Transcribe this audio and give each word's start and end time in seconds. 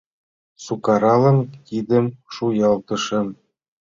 Сукаралан 0.63 1.39
кидым 1.67 2.05
шуялтышым. 2.33 3.27